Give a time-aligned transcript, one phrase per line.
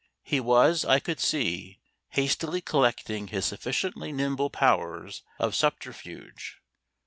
[0.23, 6.57] He was, I could see, hastily collecting his sufficiently nimble powers of subterfuge.